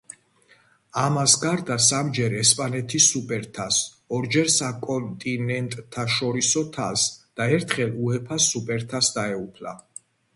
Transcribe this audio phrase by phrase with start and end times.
[0.99, 9.75] ამას გარდა სამჯერ ესპანეთის სუპერთასს, ორჯერ საკონტინენტთაშორისო თასს და ერთხელ უეფა-ს სუპერთასს დაეუფლა.